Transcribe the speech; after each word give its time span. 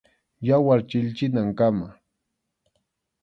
Yawar 0.47 0.79
chilchinankama. 0.89 1.87